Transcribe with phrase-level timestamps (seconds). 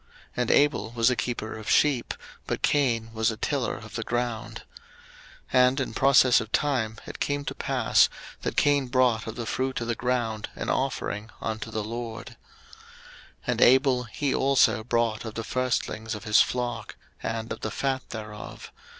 [0.35, 2.15] And Abel was a keeper of sheep,
[2.47, 4.63] but Cain was a tiller of the ground.
[5.53, 8.09] 01:004:003 And in process of time it came to pass,
[8.41, 12.29] that Cain brought of the fruit of the ground an offering unto the LORD.
[12.29, 12.35] 01:004:004
[13.45, 18.09] And Abel, he also brought of the firstlings of his flock and of the fat
[18.09, 18.71] thereof.